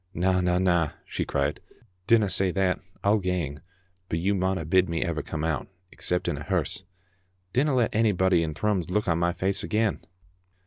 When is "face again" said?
9.31-10.03